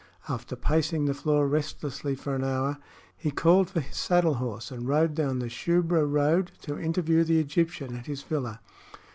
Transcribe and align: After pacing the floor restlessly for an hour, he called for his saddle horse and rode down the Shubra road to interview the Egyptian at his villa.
After 0.27 0.55
pacing 0.55 1.05
the 1.05 1.13
floor 1.13 1.47
restlessly 1.47 2.15
for 2.15 2.33
an 2.33 2.43
hour, 2.43 2.79
he 3.15 3.29
called 3.29 3.69
for 3.69 3.81
his 3.81 3.97
saddle 3.97 4.33
horse 4.33 4.71
and 4.71 4.87
rode 4.87 5.13
down 5.13 5.37
the 5.37 5.47
Shubra 5.47 6.07
road 6.07 6.51
to 6.63 6.79
interview 6.79 7.23
the 7.23 7.37
Egyptian 7.39 7.95
at 7.95 8.07
his 8.07 8.23
villa. 8.23 8.61